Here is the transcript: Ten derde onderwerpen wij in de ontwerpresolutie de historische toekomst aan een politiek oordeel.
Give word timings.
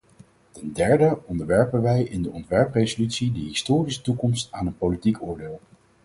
Ten 0.51 0.71
derde 0.73 1.19
onderwerpen 1.25 1.81
wij 1.81 2.03
in 2.03 2.21
de 2.21 2.29
ontwerpresolutie 2.29 3.31
de 3.31 3.39
historische 3.39 4.01
toekomst 4.01 4.51
aan 4.51 4.67
een 4.67 4.77
politiek 4.77 5.21
oordeel. 5.21 5.59